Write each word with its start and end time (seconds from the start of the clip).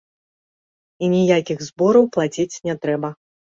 І 1.03 1.09
ніякіх 1.15 1.59
збораў 1.69 2.11
плаціць 2.19 2.61
не 2.71 2.79
трэба. 2.83 3.15